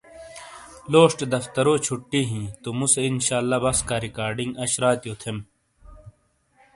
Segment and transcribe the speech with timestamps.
[0.91, 5.37] لوشٹے دفترو چھُٹی ہیں تو موسے انشااللہ بَسکا ریکارڈنگ اش راتیو تھیم۔